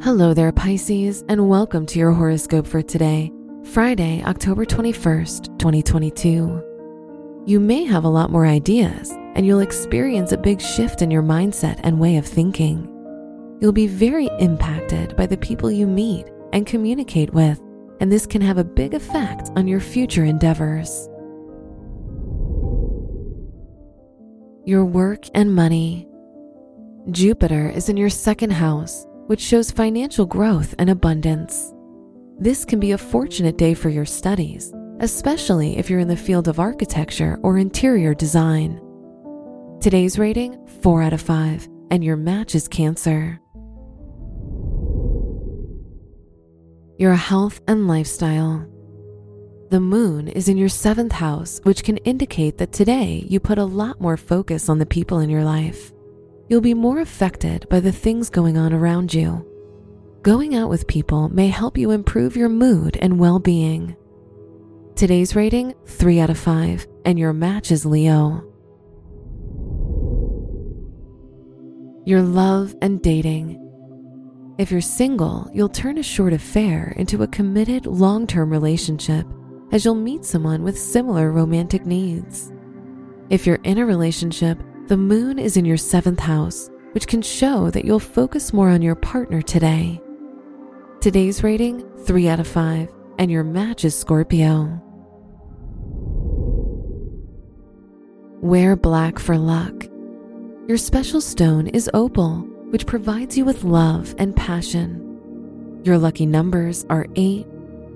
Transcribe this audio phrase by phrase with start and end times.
[0.00, 3.32] Hello there, Pisces, and welcome to your horoscope for today,
[3.64, 7.42] Friday, October 21st, 2022.
[7.46, 11.24] You may have a lot more ideas, and you'll experience a big shift in your
[11.24, 12.84] mindset and way of thinking.
[13.60, 17.60] You'll be very impacted by the people you meet and communicate with,
[17.98, 21.08] and this can have a big effect on your future endeavors.
[24.64, 26.06] Your work and money.
[27.10, 31.74] Jupiter is in your second house, which shows financial growth and abundance.
[32.38, 36.48] This can be a fortunate day for your studies, especially if you're in the field
[36.48, 38.80] of architecture or interior design.
[39.82, 43.38] Today's rating 4 out of 5, and your match is Cancer.
[46.96, 48.66] Your health and lifestyle.
[49.70, 53.64] The moon is in your seventh house, which can indicate that today you put a
[53.64, 55.92] lot more focus on the people in your life.
[56.48, 59.46] You'll be more affected by the things going on around you.
[60.22, 63.96] Going out with people may help you improve your mood and well being.
[64.96, 68.44] Today's rating 3 out of 5, and your match is Leo.
[72.04, 73.64] Your love and dating.
[74.56, 79.26] If you're single, you'll turn a short affair into a committed long term relationship
[79.70, 82.50] as you'll meet someone with similar romantic needs.
[83.28, 84.58] If you're in a relationship,
[84.88, 88.80] the moon is in your seventh house, which can show that you'll focus more on
[88.80, 90.00] your partner today.
[91.02, 94.82] Today's rating 3 out of 5, and your match is Scorpio.
[98.40, 99.84] Wear black for luck.
[100.68, 102.38] Your special stone is opal,
[102.70, 105.82] which provides you with love and passion.
[105.84, 107.46] Your lucky numbers are 8,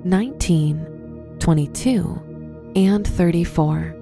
[0.04, 4.01] 19, 22, and 34.